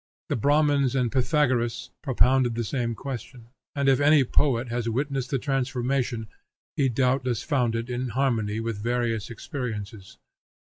The 0.29 0.35
Bramins 0.35 0.95
and 0.99 1.11
Pythagoras 1.11 1.91
propounded 2.01 2.55
the 2.55 2.63
same 2.63 2.95
question, 2.95 3.49
and 3.75 3.87
if 3.87 3.99
any 3.99 4.23
poet 4.23 4.67
has 4.69 4.89
witnessed 4.89 5.29
the 5.29 5.37
transformation 5.37 6.27
he 6.75 6.89
doubtless 6.89 7.43
found 7.43 7.75
it 7.75 7.87
in 7.87 8.07
harmony 8.09 8.59
with 8.59 8.81
various 8.81 9.29
experiences. 9.29 10.17